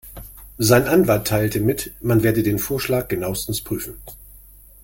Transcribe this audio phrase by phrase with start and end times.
[0.57, 3.97] Sein Anwalt teilte mit, man werde den Vorschlag genauestens prüfen.